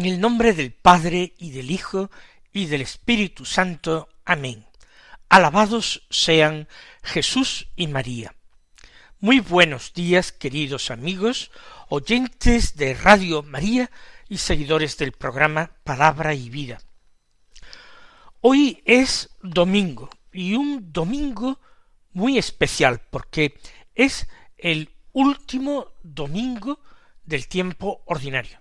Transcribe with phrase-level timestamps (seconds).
[0.00, 2.10] En el nombre del Padre y del Hijo
[2.54, 4.08] y del Espíritu Santo.
[4.24, 4.64] Amén.
[5.28, 6.68] Alabados sean
[7.02, 8.34] Jesús y María.
[9.18, 11.50] Muy buenos días, queridos amigos,
[11.90, 13.90] oyentes de Radio María
[14.26, 16.80] y seguidores del programa Palabra y Vida.
[18.40, 21.60] Hoy es domingo y un domingo
[22.14, 23.60] muy especial porque
[23.94, 26.80] es el último domingo
[27.26, 28.60] del tiempo ordinario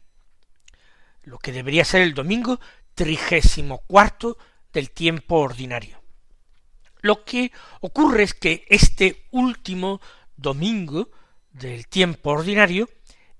[1.24, 2.60] lo que debería ser el domingo
[2.96, 4.38] trigésimo cuarto
[4.74, 6.02] del tiempo ordinario.
[7.02, 10.02] Lo que ocurre es que este último
[10.36, 11.10] domingo
[11.52, 12.90] del tiempo ordinario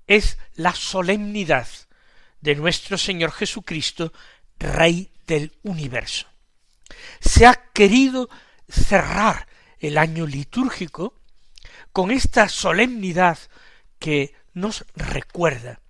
[0.06, 1.68] es la solemnidad
[2.40, 4.12] de nuestro Señor Jesucristo,
[4.58, 6.26] Rey del universo.
[7.20, 8.28] Se ha querido
[8.68, 9.46] cerrar
[9.78, 11.14] el año litúrgico
[11.92, 13.38] con esta solemnidad
[13.98, 15.80] que nos recuerda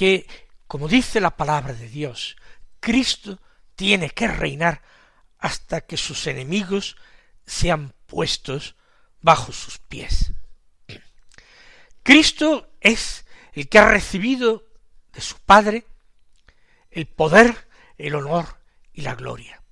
[0.00, 0.26] que
[0.66, 2.38] como dice la palabra de Dios,
[2.80, 3.38] Cristo
[3.74, 4.80] tiene que reinar
[5.38, 6.96] hasta que sus enemigos
[7.44, 8.76] sean puestos
[9.20, 10.32] bajo sus pies.
[12.02, 14.64] Cristo es el que ha recibido
[15.12, 15.84] de su Padre
[16.90, 18.58] el poder, el honor
[18.94, 19.62] y la gloria.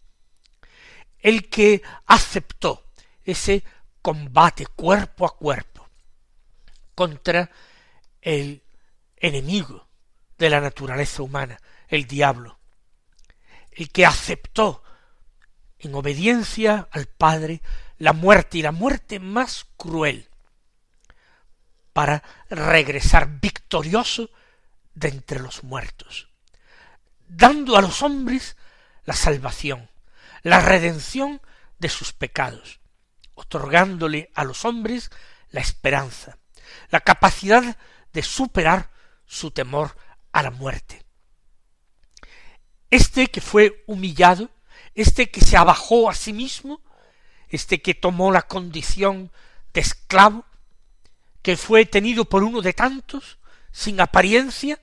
[1.21, 2.84] El que aceptó
[3.25, 3.65] ese
[4.03, 5.89] combate cuerpo a cuerpo
[6.95, 7.50] contra
[8.21, 8.62] el
[9.16, 9.88] enemigo
[10.38, 12.59] de la naturaleza humana, el diablo,
[13.72, 14.82] el que aceptó
[15.78, 17.62] en obediencia al Padre
[17.99, 20.28] la muerte y la muerte más cruel,
[21.93, 24.31] para regresar victorioso
[24.94, 26.28] de entre los muertos,
[27.27, 28.56] dando a los hombres
[29.04, 29.91] la salvación,
[30.43, 31.41] la redención
[31.78, 32.81] de sus pecados,
[33.34, 35.10] otorgándole a los hombres
[35.50, 36.38] la esperanza,
[36.91, 37.77] la capacidad
[38.12, 38.91] de superar
[39.27, 39.97] su temor
[40.33, 41.05] a la muerte.
[42.91, 44.50] Este que fue humillado,
[44.94, 46.81] este que se abajó a sí mismo,
[47.49, 49.31] este que tomó la condición
[49.72, 50.44] de esclavo,
[51.43, 53.39] que fue tenido por uno de tantos,
[53.72, 54.81] sin apariencia,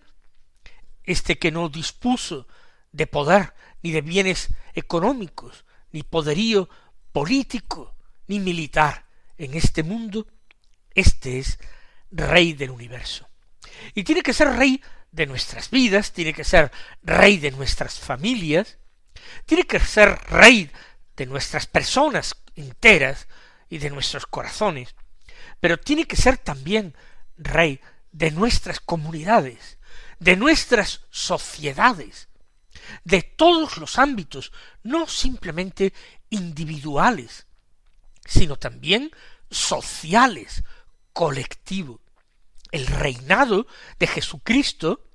[1.04, 2.48] este que no dispuso
[2.92, 6.70] de poder ni de bienes económicos, ni poderío
[7.12, 7.96] político,
[8.28, 9.06] ni militar
[9.38, 10.28] en este mundo,
[10.94, 11.60] este es
[12.12, 13.28] rey del universo.
[13.94, 14.82] Y tiene que ser rey
[15.16, 16.72] de nuestras vidas, tiene que ser
[17.02, 18.78] rey de nuestras familias,
[19.46, 20.70] tiene que ser rey
[21.16, 23.28] de nuestras personas enteras
[23.70, 24.94] y de nuestros corazones,
[25.62, 26.94] pero tiene que ser también
[27.38, 27.80] rey
[28.12, 29.78] de nuestras comunidades,
[30.20, 32.28] de nuestras sociedades,
[33.06, 34.52] de todos los ámbitos,
[34.84, 35.94] no simplemente
[36.30, 37.48] individuales,
[38.26, 39.12] sino también
[39.50, 40.64] sociales,
[41.14, 42.05] colectivos.
[42.76, 43.68] El reinado
[44.00, 45.08] de Jesucristo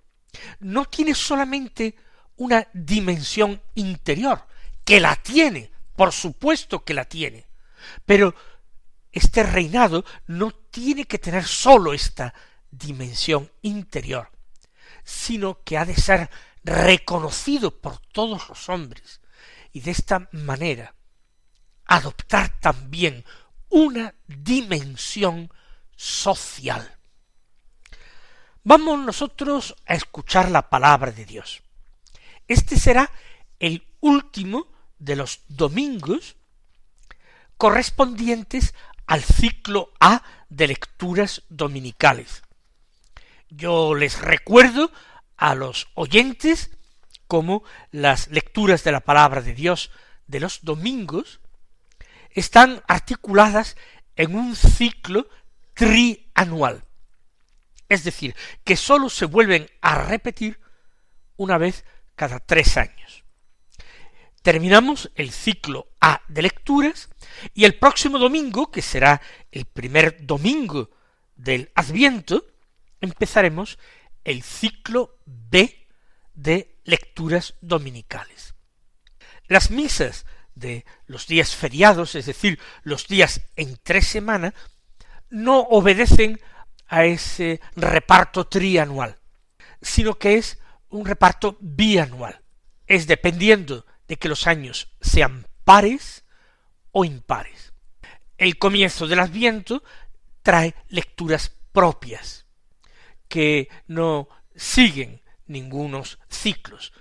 [0.60, 1.94] no tiene solamente
[2.37, 4.47] una dimensión interior,
[4.82, 7.48] que la tiene, por supuesto que la tiene,
[8.06, 8.34] pero
[9.12, 12.32] este reinado no tiene que tener sólo esta
[12.71, 14.31] dimensión interior,
[15.04, 16.31] sino que ha de ser
[16.65, 19.21] reconocido por todos los hombres
[19.71, 20.94] y de esta manera
[21.84, 23.22] adoptar también
[23.69, 25.53] una dimensión
[25.94, 26.99] social.
[28.62, 31.62] Vamos nosotros a escuchar la palabra de Dios.
[32.47, 33.10] Este será
[33.59, 34.68] el último
[34.98, 36.36] de los domingos
[37.57, 38.74] correspondientes
[39.07, 42.42] al ciclo A de lecturas dominicales.
[43.48, 44.92] Yo les recuerdo
[45.39, 46.71] a los oyentes
[47.27, 49.91] como las lecturas de la palabra de Dios
[50.27, 51.41] de los domingos
[52.33, 53.77] están articuladas
[54.16, 55.28] en un ciclo
[55.72, 56.84] trianual
[57.91, 58.34] es decir,
[58.65, 60.60] que sólo se vuelven a repetir
[61.37, 61.84] una vez
[62.15, 63.25] cada tres años.
[64.42, 67.10] Terminamos el ciclo A de lecturas
[67.53, 69.21] y el próximo domingo, que será
[69.51, 70.91] el primer domingo
[71.34, 72.47] del Adviento,
[73.01, 73.78] empezaremos
[74.25, 75.89] el ciclo B
[76.33, 78.54] de lecturas dominicales.
[79.48, 84.54] Las misas de los días feriados, es decir, los días entre semana,
[85.28, 86.41] no obedecen
[86.91, 89.16] a ese reparto trianual,
[89.81, 90.59] sino que es
[90.91, 92.42] un reparto bianual.
[92.87, 96.25] Es dependiendo de que los años sean pares
[96.91, 97.72] o impares.
[98.37, 99.84] El comienzo del Adviento
[100.42, 102.47] trae lecturas propias,
[103.28, 106.92] que no siguen ningunos ciclos.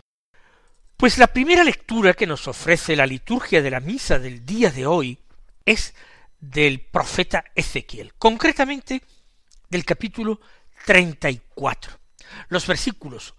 [0.95, 4.85] Pues la primera lectura que nos ofrece la liturgia de la misa del día de
[4.85, 5.17] hoy
[5.65, 5.95] es
[6.39, 9.01] del profeta Ezequiel, concretamente
[9.69, 10.39] del capítulo
[10.85, 11.99] 34,
[12.49, 13.35] los versículos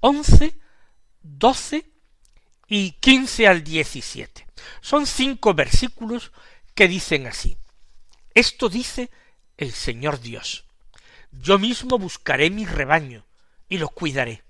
[0.00, 0.58] 11,
[1.22, 1.92] 12
[2.68, 4.46] y 15 al 17.
[4.80, 6.32] Son cinco versículos
[6.74, 7.58] que dicen así.
[8.34, 9.10] Esto dice
[9.56, 10.64] el Señor Dios.
[11.30, 13.26] Yo mismo buscaré mi rebaño
[13.68, 14.44] y lo cuidaré.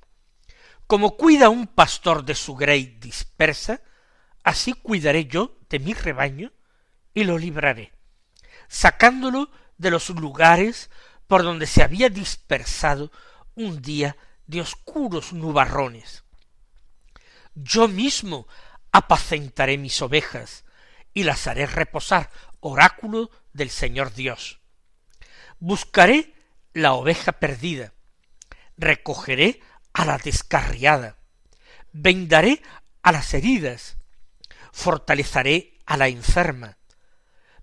[0.87, 3.83] Como cuida un pastor de su grey dispersa,
[4.43, 6.53] así cuidaré yo de mi rebaño
[7.13, 7.93] y lo libraré,
[8.69, 10.91] sacándolo de los lugares
[11.29, 13.13] por donde se había dispersado
[13.55, 14.17] un día
[14.47, 16.25] de oscuros nubarrones.
[17.55, 18.49] Yo mismo
[18.91, 20.65] apacentaré mis ovejas
[21.13, 22.31] y las haré reposar,
[22.61, 24.61] oráculo del Señor Dios.
[25.61, 26.35] Buscaré
[26.73, 27.93] la oveja perdida,
[28.77, 29.61] recogeré
[29.93, 31.19] a la descarriada,
[31.93, 32.63] vendaré
[33.03, 33.97] a las heridas,
[34.73, 36.78] fortaleceré a la enferma,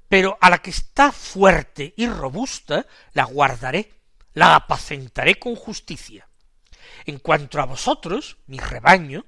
[0.07, 3.91] pero a la que está fuerte y robusta la guardaré,
[4.33, 6.27] la apacentaré con justicia.
[7.05, 9.25] En cuanto a vosotros, mi rebaño,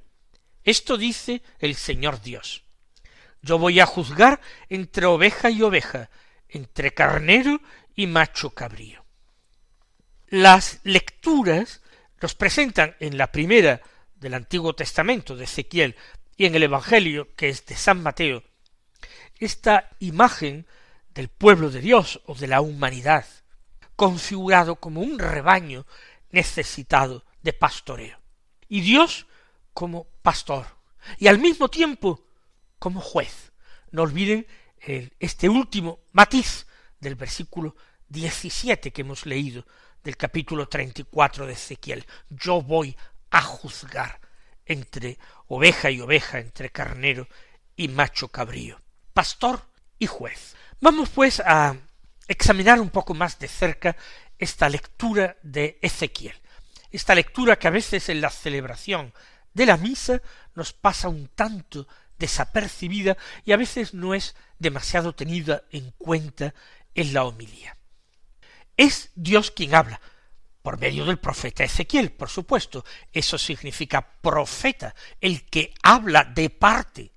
[0.63, 2.63] esto dice el Señor Dios.
[3.41, 6.09] Yo voy a juzgar entre oveja y oveja,
[6.49, 7.61] entre carnero
[7.95, 9.05] y macho cabrío.
[10.27, 11.81] Las lecturas
[12.21, 13.81] nos presentan en la primera
[14.15, 15.95] del Antiguo Testamento de Ezequiel
[16.35, 18.43] y en el Evangelio que es de San Mateo
[19.39, 20.65] esta imagen
[21.13, 23.25] del pueblo de Dios o de la humanidad
[23.95, 25.85] configurado como un rebaño
[26.31, 28.19] necesitado de pastoreo
[28.67, 29.27] y Dios
[29.73, 30.65] como pastor
[31.17, 32.27] y al mismo tiempo
[32.79, 33.51] como juez.
[33.91, 34.45] No olviden
[35.19, 36.67] este último matiz
[36.99, 37.75] del versículo
[38.09, 39.65] 17 que hemos leído
[40.03, 42.05] del capítulo 34 de Ezequiel.
[42.29, 42.95] Yo voy
[43.31, 44.19] a juzgar
[44.65, 45.17] entre
[45.47, 47.27] oveja y oveja, entre carnero
[47.75, 48.81] y macho cabrío,
[49.17, 49.63] pastor
[49.97, 50.55] y juez.
[50.79, 51.75] Vamos pues a
[52.27, 53.97] examinar un poco más de cerca
[54.37, 56.35] esta lectura de Ezequiel,
[56.91, 59.11] esta lectura que a veces en la celebración
[59.55, 60.21] de la misa
[60.53, 61.87] nos pasa un tanto
[62.19, 66.53] desapercibida y a veces no es demasiado tenida en cuenta
[66.93, 67.75] en la homilía.
[68.77, 69.99] Es Dios quien habla,
[70.61, 72.85] por medio del profeta Ezequiel, por supuesto.
[73.11, 77.11] Eso significa profeta, el que habla de parte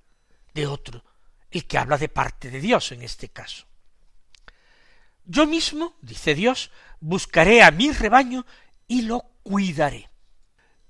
[0.55, 1.03] de otro,
[1.51, 3.67] el que habla de parte de Dios en este caso.
[5.25, 8.45] Yo mismo, dice Dios, buscaré a mi rebaño
[8.87, 10.09] y lo cuidaré.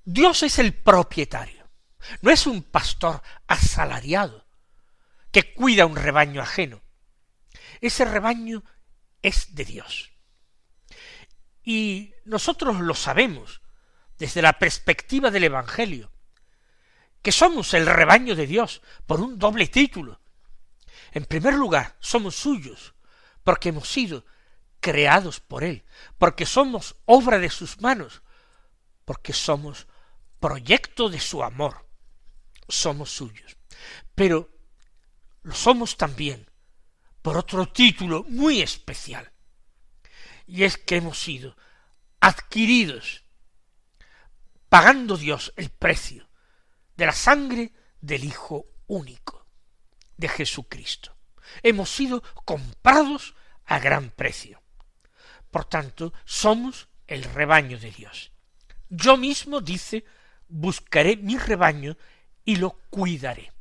[0.04, 1.68] Dios es el propietario,
[2.22, 4.46] no es un pastor asalariado
[5.30, 6.82] que cuida un rebaño ajeno.
[7.80, 8.62] Ese rebaño
[9.22, 10.12] es de Dios.
[11.64, 13.60] Y nosotros lo sabemos
[14.18, 16.12] desde la perspectiva del Evangelio,
[17.22, 20.20] que somos el rebaño de Dios por un doble título.
[21.12, 22.94] En primer lugar, somos suyos,
[23.44, 24.24] porque hemos sido
[24.80, 25.84] creados por Él,
[26.18, 28.22] porque somos obra de sus manos,
[29.04, 29.86] porque somos
[30.40, 31.86] proyecto de su amor,
[32.68, 33.56] somos suyos.
[34.14, 34.50] Pero
[35.42, 36.50] lo somos también
[37.20, 39.32] por otro título muy especial,
[40.46, 41.56] y es que hemos sido
[42.20, 43.24] adquiridos,
[44.68, 46.28] pagando Dios el precio
[46.96, 49.41] de la sangre del Hijo único,
[50.22, 51.14] de Jesucristo.
[51.62, 53.34] Hemos sido comprados
[53.66, 54.62] a gran precio.
[55.50, 58.32] Por tanto, somos el rebaño de Dios.
[58.88, 60.04] Yo mismo, dice,
[60.48, 61.96] buscaré mi rebaño
[62.44, 63.52] y lo cuidaré.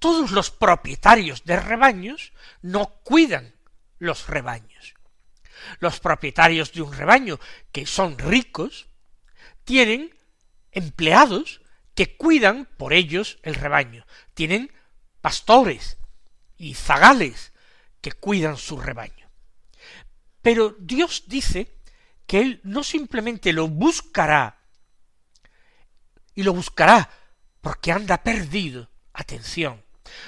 [0.00, 3.54] Todos los propietarios de rebaños no cuidan
[3.98, 4.94] los rebaños.
[5.78, 7.38] Los propietarios de un rebaño
[7.72, 8.88] que son ricos
[9.64, 10.14] tienen
[10.72, 11.62] empleados
[11.94, 14.04] que cuidan por ellos el rebaño.
[14.34, 14.70] Tienen
[15.24, 15.96] pastores
[16.58, 17.54] y zagales
[18.02, 19.30] que cuidan su rebaño.
[20.42, 21.78] Pero Dios dice
[22.26, 24.58] que Él no simplemente lo buscará,
[26.34, 27.08] y lo buscará
[27.62, 29.82] porque anda perdido, atención,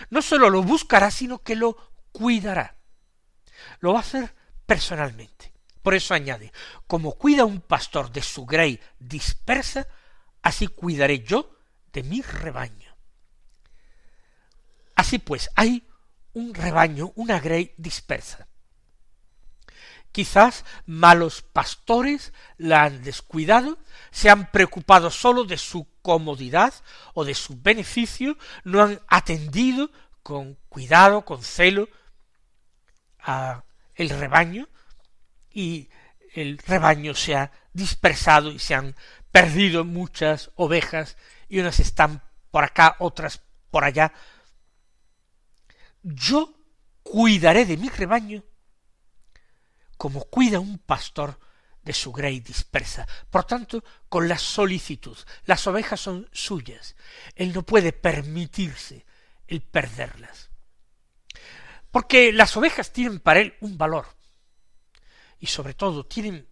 [0.08, 1.76] no sólo lo buscará, sino que lo
[2.10, 2.78] cuidará.
[3.80, 4.34] Lo va a hacer
[4.64, 5.52] personalmente.
[5.82, 6.54] Por eso añade,
[6.86, 9.86] como cuida un pastor de su grey dispersa,
[10.40, 11.54] así cuidaré yo
[11.92, 12.85] de mi rebaño.
[14.96, 15.86] Así pues, hay
[16.32, 18.48] un rebaño, una grey dispersa.
[20.10, 23.78] Quizás malos pastores la han descuidado,
[24.10, 26.72] se han preocupado sólo de su comodidad
[27.12, 29.90] o de su beneficio, no han atendido
[30.22, 31.88] con cuidado, con celo,
[33.20, 34.68] a el rebaño,
[35.50, 35.90] y
[36.34, 38.96] el rebaño se ha dispersado y se han
[39.30, 44.12] perdido muchas ovejas, y unas están por acá, otras por allá.
[46.06, 46.54] Yo
[47.02, 48.44] cuidaré de mi rebaño
[49.96, 51.38] como cuida un pastor
[51.82, 53.06] de su grey dispersa.
[53.30, 55.16] Por tanto, con la solicitud.
[55.44, 56.94] Las ovejas son suyas.
[57.34, 59.04] Él no puede permitirse
[59.46, 60.50] el perderlas.
[61.90, 64.06] Porque las ovejas tienen para él un valor.
[65.38, 66.48] Y sobre todo tienen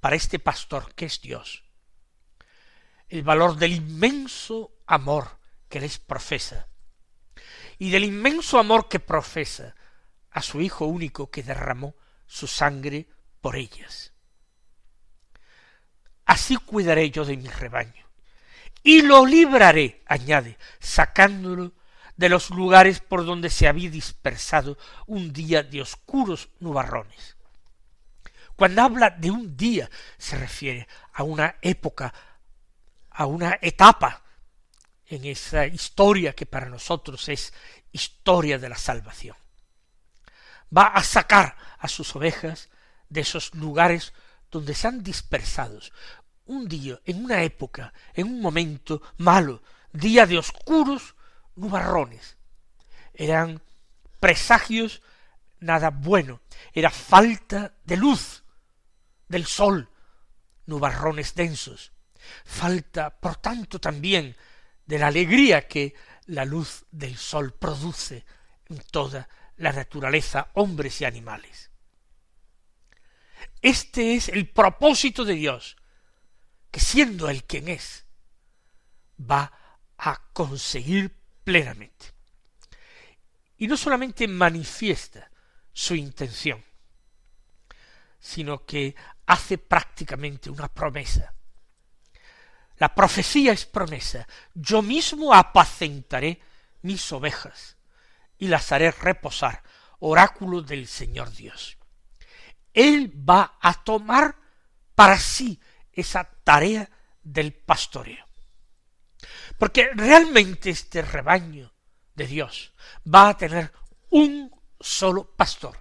[0.00, 1.66] para este pastor que es Dios
[3.08, 6.68] el valor del inmenso amor que les profesa
[7.78, 9.74] y del inmenso amor que profesa
[10.30, 11.94] a su Hijo único que derramó
[12.26, 13.08] su sangre
[13.40, 14.12] por ellas.
[16.24, 18.04] Así cuidaré yo de mi rebaño,
[18.82, 21.72] y lo libraré, añade, sacándolo
[22.16, 27.36] de los lugares por donde se había dispersado un día de oscuros nubarrones.
[28.56, 32.12] Cuando habla de un día, se refiere a una época,
[33.10, 34.22] a una etapa
[35.08, 37.52] en esa historia que para nosotros es
[37.92, 39.36] historia de la salvación
[40.74, 42.68] va a sacar a sus ovejas
[43.08, 44.12] de esos lugares
[44.50, 45.92] donde se han dispersados.
[46.46, 51.14] Un día, en una época, en un momento malo, día de oscuros
[51.56, 52.36] nubarrones.
[53.14, 53.62] Eran
[54.20, 55.02] presagios
[55.60, 56.40] nada bueno,
[56.72, 58.44] era falta de luz
[59.28, 59.90] del sol,
[60.66, 61.92] nubarrones densos,
[62.44, 64.36] falta, por tanto, también
[64.86, 65.94] de la alegría que
[66.26, 68.24] la luz del sol produce
[68.68, 71.70] en toda la naturaleza, hombres y animales.
[73.62, 75.76] Este es el propósito de Dios,
[76.70, 78.04] que siendo el quien es,
[79.18, 79.52] va
[79.98, 82.12] a conseguir plenamente.
[83.56, 85.30] Y no solamente manifiesta
[85.72, 86.62] su intención,
[88.18, 88.94] sino que
[89.26, 91.32] hace prácticamente una promesa.
[92.78, 94.26] La profecía es promesa.
[94.54, 96.40] Yo mismo apacentaré
[96.82, 97.76] mis ovejas
[98.38, 99.62] y las haré reposar,
[100.00, 101.78] oráculo del Señor Dios.
[102.74, 104.36] Él va a tomar
[104.94, 105.58] para sí
[105.92, 106.88] esa tarea
[107.22, 108.26] del pastoreo.
[109.58, 111.72] Porque realmente este rebaño
[112.14, 112.72] de Dios
[113.12, 113.72] va a tener
[114.10, 115.78] un solo pastor.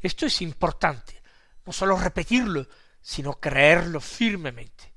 [0.00, 1.20] Esto es importante,
[1.66, 2.68] no solo repetirlo,
[3.00, 4.92] sino creerlo firmemente.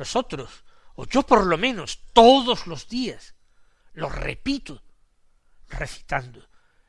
[0.00, 0.64] Nosotros,
[0.94, 3.34] o yo por lo menos, todos los días,
[3.92, 4.82] lo repito
[5.68, 6.42] recitando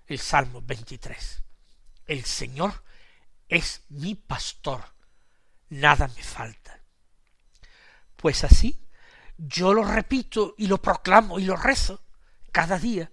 [0.07, 1.43] el Salmo 23.
[2.07, 2.85] El Señor
[3.49, 4.85] es mi pastor,
[5.67, 6.79] nada me falta.
[8.15, 8.79] Pues así,
[9.37, 12.01] yo lo repito y lo proclamo y lo rezo
[12.53, 13.11] cada día,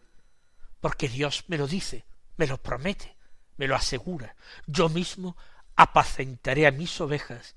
[0.80, 3.16] porque Dios me lo dice, me lo promete,
[3.56, 4.36] me lo asegura.
[4.64, 5.36] Yo mismo
[5.74, 7.56] apacentaré a mis ovejas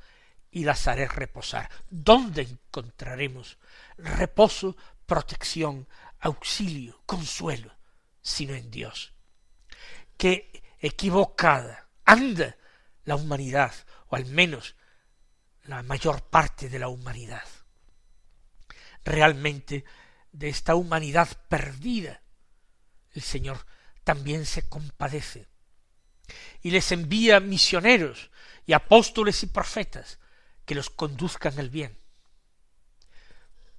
[0.51, 1.69] y las haré reposar.
[1.89, 3.57] ¿Dónde encontraremos
[3.97, 5.87] reposo, protección,
[6.19, 7.73] auxilio, consuelo?
[8.21, 9.13] sino en Dios.
[10.17, 12.57] Qué equivocada anda
[13.03, 13.73] la humanidad,
[14.07, 14.75] o al menos
[15.63, 17.47] la mayor parte de la humanidad.
[19.03, 19.85] Realmente
[20.31, 22.21] de esta humanidad perdida,
[23.13, 23.65] el Señor
[24.03, 25.47] también se compadece
[26.61, 28.31] y les envía misioneros
[28.65, 30.19] y apóstoles y profetas
[30.65, 31.97] que los conduzcan al bien.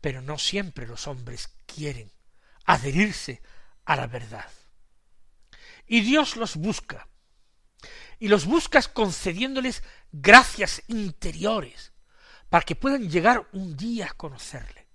[0.00, 2.12] Pero no siempre los hombres quieren
[2.64, 3.42] adherirse
[3.84, 4.48] a la verdad.
[5.86, 7.08] Y Dios los busca.
[8.18, 11.92] Y los buscas concediéndoles gracias interiores
[12.48, 14.86] para que puedan llegar un día a conocerle.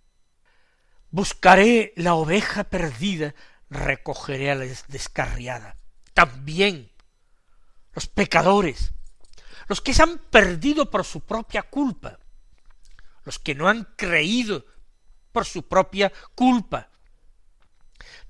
[1.09, 3.33] Buscaré la oveja perdida,
[3.69, 5.75] recogeré a la descarriada.
[6.13, 6.91] También
[7.93, 8.93] los pecadores,
[9.67, 12.19] los que se han perdido por su propia culpa,
[13.23, 14.65] los que no han creído
[15.31, 16.89] por su propia culpa,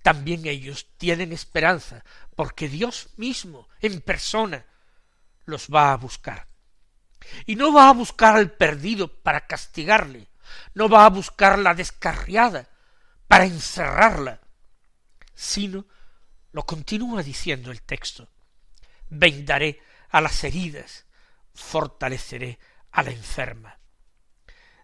[0.02, 2.04] también ellos tienen esperanza,
[2.36, 4.66] porque Dios mismo, en persona,
[5.46, 6.48] los va a buscar.
[7.46, 10.28] Y no va a buscar al perdido para castigarle,
[10.74, 12.70] no va a buscar la descarriada
[13.28, 14.40] para encerrarla,
[15.36, 15.86] sino,
[16.52, 18.30] lo continúa diciendo el texto,
[19.10, 21.07] vendaré a las heridas
[21.58, 22.60] fortaleceré
[22.92, 23.80] a la enferma.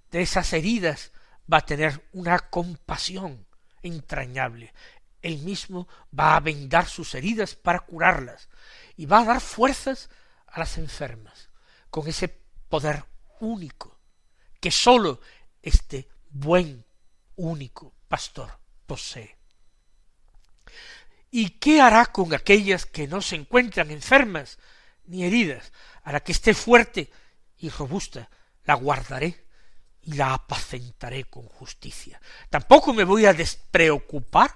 [0.09, 1.11] De esas heridas
[1.51, 3.45] va a tener una compasión
[3.81, 4.73] entrañable.
[5.21, 5.87] Él mismo
[6.17, 8.49] va a vendar sus heridas para curarlas
[8.97, 10.09] y va a dar fuerzas
[10.47, 11.49] a las enfermas
[11.89, 13.05] con ese poder
[13.39, 13.99] único
[14.59, 15.21] que sólo
[15.61, 16.85] este buen
[17.35, 19.37] único pastor posee.
[21.29, 24.59] ¿Y qué hará con aquellas que no se encuentran enfermas
[25.05, 25.71] ni heridas?
[26.03, 27.11] Hará que esté fuerte
[27.57, 28.29] y robusta,
[28.65, 29.45] la guardaré
[30.01, 32.19] y la apacentaré con justicia.
[32.49, 34.55] Tampoco me voy a despreocupar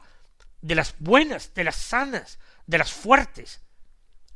[0.62, 3.62] de las buenas, de las sanas, de las fuertes.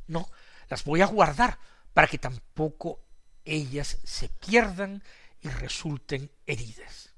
[0.06, 0.30] No,
[0.68, 1.58] las voy a guardar
[1.92, 3.04] para que tampoco
[3.44, 5.02] ellas se pierdan
[5.40, 7.10] y resulten heridas.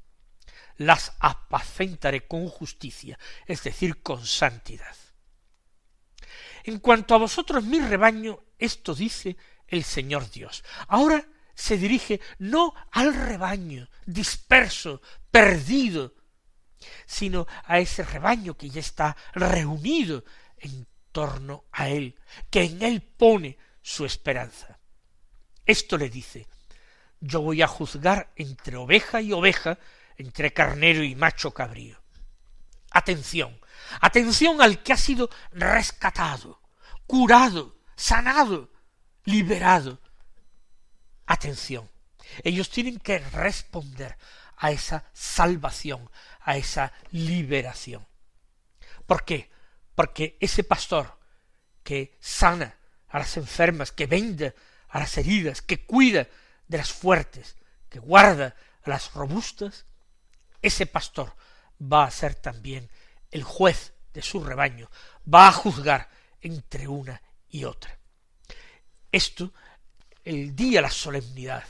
[0.77, 4.97] Las apacentaré con justicia, es decir, con santidad.
[6.65, 10.65] En cuanto a vosotros, mi rebaño, esto dice el Señor Dios.
[10.89, 16.15] Ahora se dirige no al rebaño disperso, perdido,
[17.07, 20.25] sino a ese rebaño que ya está reunido
[20.59, 22.19] en torno a él,
[22.51, 24.79] que en él pone su esperanza.
[25.65, 26.47] Esto le dice,
[27.21, 29.79] yo voy a juzgar entre oveja y oveja,
[30.17, 32.03] entre carnero y macho cabrío.
[32.91, 33.59] Atención,
[34.01, 36.61] atención al que ha sido rescatado,
[37.07, 38.71] curado, sanado,
[39.25, 40.01] liberado.
[41.27, 41.91] Atención,
[42.43, 44.17] ellos tienen que responder
[44.57, 46.11] a esa salvación,
[46.41, 48.07] a esa liberación.
[49.07, 49.51] ¿Por qué?
[49.95, 51.19] Porque ese pastor
[51.83, 52.77] que sana
[53.09, 54.55] a las enfermas, que vende
[54.89, 56.27] a las heridas, que cuida
[56.67, 57.57] de las fuertes,
[57.89, 59.87] que guarda a las robustas,
[60.63, 61.35] ese pastor
[61.81, 62.91] va a ser también
[63.31, 64.91] el juez de su rebaño,
[65.33, 66.09] va a juzgar
[66.41, 67.21] entre una
[67.55, 67.97] y otra.
[69.13, 69.53] Esto,
[70.25, 71.63] el día, la solemnidad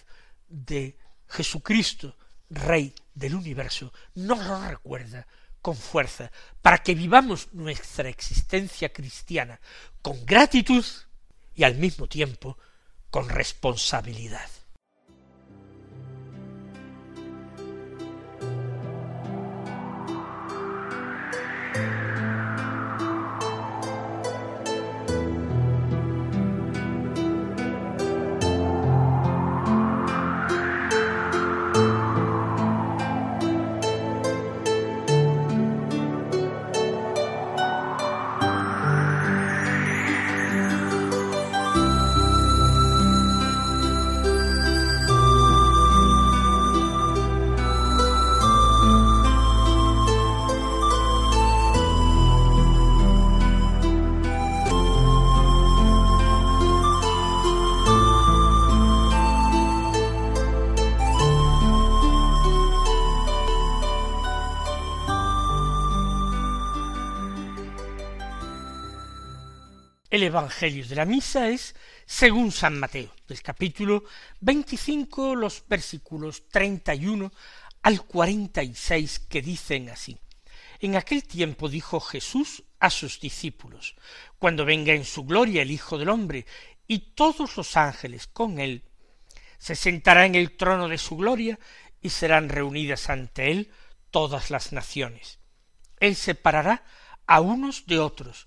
[0.49, 0.97] de
[1.29, 2.17] Jesucristo,
[2.49, 5.27] Rey del universo, nos lo recuerda
[5.61, 6.31] con fuerza,
[6.63, 9.61] para que vivamos nuestra existencia cristiana
[10.01, 10.85] con gratitud
[11.55, 12.57] y al mismo tiempo
[13.11, 14.49] con responsabilidad.
[70.15, 71.75] El Evangelio de la Misa es
[72.07, 74.05] según San Mateo, del capítulo
[74.43, 77.33] 25, los versículos 31
[77.83, 80.17] al 46, que dicen así.
[80.79, 83.97] En aquel tiempo dijo Jesús a sus discípulos,
[84.39, 86.47] cuando venga en su gloria el Hijo del Hombre
[86.87, 88.85] y todos los ángeles con él,
[89.59, 91.59] se sentará en el trono de su gloria
[92.01, 93.73] y serán reunidas ante él
[94.13, 95.41] todas las naciones.
[95.99, 96.85] Él separará
[97.27, 98.47] a unos de otros,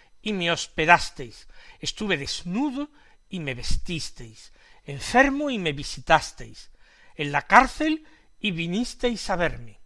[0.21, 1.47] y me hospedasteis,
[1.79, 2.89] estuve desnudo
[3.29, 4.53] y me vestisteis,
[4.83, 6.71] enfermo y me visitasteis,
[7.15, 8.05] en la cárcel
[8.39, 9.79] y vinisteis a verme.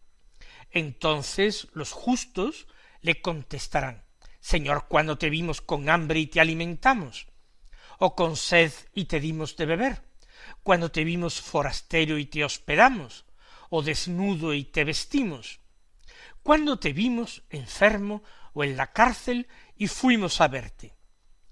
[0.71, 2.67] Entonces los justos
[3.01, 4.03] le contestarán,
[4.39, 7.27] Señor, cuando te vimos con hambre y te alimentamos?
[7.97, 10.03] ¿O con sed y te dimos de beber?
[10.61, 13.25] ¿Cuando te vimos forastero y te hospedamos?
[13.69, 15.61] ¿O desnudo y te vestimos?
[16.43, 18.21] ¿Cuándo te vimos enfermo
[18.53, 20.93] o en la cárcel y fuimos a verte?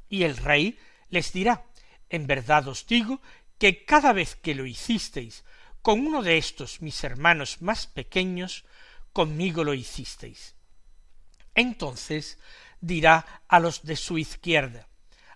[0.09, 0.77] Y el rey
[1.09, 1.65] les dirá,
[2.09, 3.21] en verdad os digo
[3.57, 5.43] que cada vez que lo hicisteis
[5.81, 8.65] con uno de estos mis hermanos más pequeños,
[9.11, 10.55] conmigo lo hicisteis.
[11.55, 12.39] Entonces
[12.79, 14.87] dirá a los de su izquierda,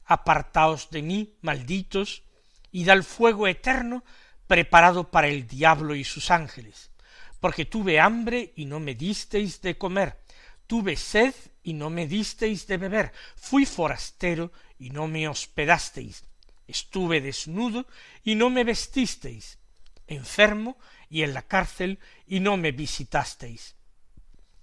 [0.06, 2.24] apartaos de mí, malditos,
[2.72, 4.04] y al fuego eterno
[4.48, 6.92] preparado para el diablo y sus ángeles,
[7.40, 10.22] porque tuve hambre y no me disteis de comer,
[10.68, 16.24] tuve sed y no me disteis de beber, fui forastero y no me hospedasteis,
[16.68, 17.88] estuve desnudo
[18.24, 19.58] y no me vestisteis,
[20.06, 20.78] enfermo
[21.10, 23.76] y en la cárcel y no me visitasteis.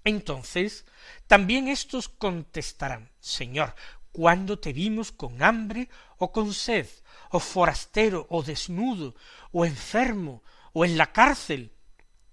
[0.04, 0.84] Entonces
[1.26, 3.74] también éstos contestarán, Señor,
[4.12, 5.88] ¿cuándo te vimos con hambre
[6.18, 6.86] o con sed,
[7.30, 9.14] o forastero, o desnudo,
[9.50, 11.72] o enfermo, o en la cárcel,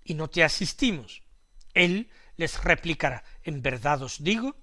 [0.04, 1.24] y no te asistimos?
[1.74, 2.10] Él
[2.42, 4.56] les replicará, en verdad os digo,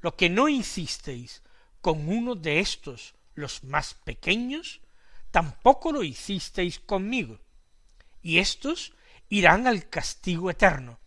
[0.00, 1.42] lo que no hicisteis
[1.82, 4.80] con uno de estos, los más pequeños,
[5.30, 7.38] tampoco lo hicisteis conmigo.
[8.22, 8.94] Y éstos
[9.28, 10.98] irán al castigo eterno,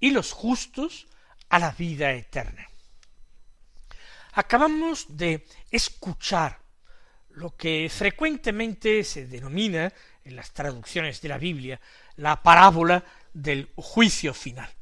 [0.00, 1.08] y los justos
[1.50, 2.66] a la vida eterna.
[4.32, 6.58] Acabamos de escuchar
[7.30, 9.92] lo que frecuentemente se denomina
[10.24, 11.78] en las traducciones de la Biblia
[12.16, 14.75] la parábola del juicio final.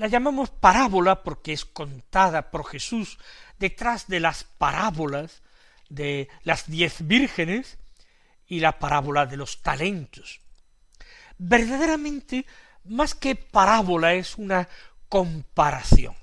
[0.00, 3.18] La llamamos parábola porque es contada por Jesús
[3.58, 5.42] detrás de las parábolas
[5.90, 7.76] de las diez vírgenes
[8.46, 10.40] y la parábola de los talentos.
[11.36, 12.46] Verdaderamente,
[12.84, 14.66] más que parábola, es una
[15.10, 16.14] comparación.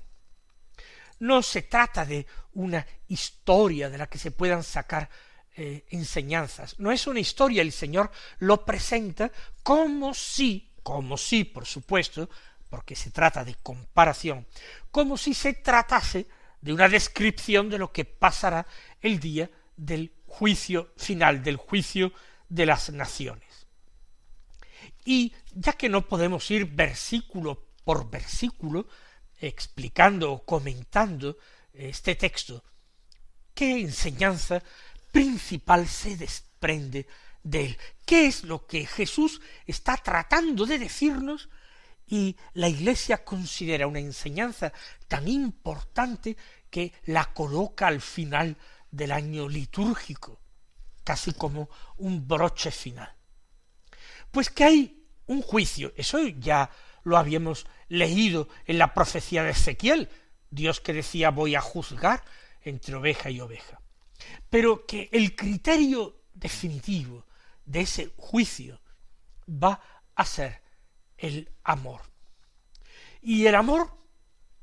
[1.20, 5.08] No se trata de una historia de la que se puedan sacar
[5.56, 6.80] eh, enseñanzas.
[6.80, 8.10] No es una historia, el Señor
[8.40, 9.30] lo presenta
[9.62, 12.28] como si, como si, por supuesto,
[12.68, 14.46] porque se trata de comparación,
[14.90, 16.26] como si se tratase
[16.60, 18.66] de una descripción de lo que pasará
[19.00, 22.12] el día del juicio final, del juicio
[22.48, 23.66] de las naciones.
[25.04, 28.86] Y ya que no podemos ir versículo por versículo,
[29.40, 31.38] explicando o comentando
[31.72, 32.62] este texto,
[33.54, 34.62] ¿qué enseñanza
[35.12, 37.06] principal se desprende
[37.42, 37.78] de él?
[38.04, 41.48] ¿Qué es lo que Jesús está tratando de decirnos
[42.08, 44.72] y la Iglesia considera una enseñanza
[45.06, 46.36] tan importante
[46.70, 48.56] que la coloca al final
[48.90, 50.40] del año litúrgico,
[51.04, 51.68] casi como
[51.98, 53.14] un broche final.
[54.30, 56.70] Pues que hay un juicio, eso ya
[57.04, 60.08] lo habíamos leído en la profecía de Ezequiel,
[60.50, 62.24] Dios que decía voy a juzgar
[62.62, 63.80] entre oveja y oveja.
[64.48, 67.26] Pero que el criterio definitivo
[67.64, 68.80] de ese juicio
[69.48, 69.80] va
[70.14, 70.62] a ser
[71.18, 72.02] el amor.
[73.20, 73.92] Y el amor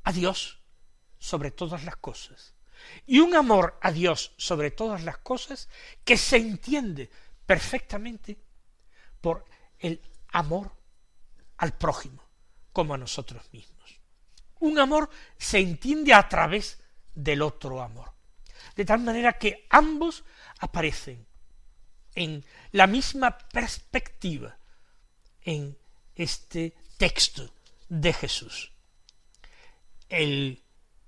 [0.02, 0.60] a Dios
[1.18, 2.54] sobre todas las cosas.
[3.06, 5.68] Y un amor a Dios sobre todas las cosas
[6.04, 7.10] que se entiende
[7.46, 8.38] perfectamente
[9.20, 9.44] por
[9.78, 10.72] el amor
[11.58, 12.22] al prójimo
[12.72, 14.00] como a nosotros mismos.
[14.60, 16.82] Un amor se entiende a través
[17.14, 18.12] del otro amor.
[18.74, 20.24] De tal manera que ambos
[20.58, 21.26] aparecen
[22.14, 24.58] en la misma perspectiva
[25.42, 25.76] en
[26.16, 27.48] este texto
[27.88, 28.72] de Jesús.
[30.08, 30.62] El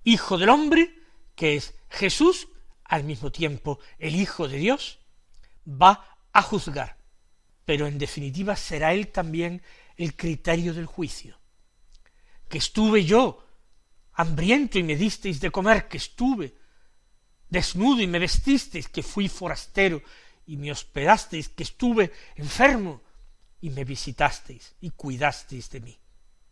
[0.05, 0.95] Hijo del Hombre,
[1.35, 2.49] que es Jesús,
[2.85, 5.01] al mismo tiempo el Hijo de Dios,
[5.67, 6.97] va a juzgar,
[7.65, 9.63] pero en definitiva será Él también
[9.97, 11.39] el criterio del juicio
[12.49, 13.45] que estuve yo
[14.15, 16.55] hambriento y me disteis de comer, que estuve
[17.49, 20.03] desnudo y me vestisteis, que fui forastero
[20.47, 23.03] y me hospedasteis, que estuve enfermo
[23.61, 25.99] y me visitasteis y cuidasteis de mí.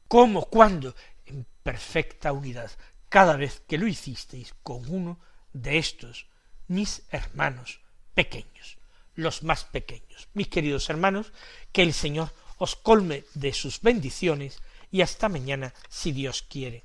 [0.09, 0.47] ¿Cómo?
[0.47, 0.95] ¿Cuándo?
[1.25, 2.71] En perfecta unidad,
[3.09, 5.19] cada vez que lo hicisteis con uno
[5.53, 6.27] de estos,
[6.69, 7.81] mis hermanos
[8.15, 8.79] pequeños,
[9.15, 10.29] los más pequeños.
[10.35, 11.33] Mis queridos hermanos,
[11.73, 16.85] que el Señor os colme de sus bendiciones y hasta mañana si Dios quiere.